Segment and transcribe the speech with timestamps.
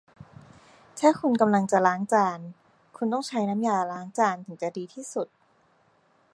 [0.99, 2.39] ถ้าคุณกำลังจะล้างจาน
[2.97, 5.27] คุณต้องใช้น้ำยาล้างจานถึงจะดีที่สุด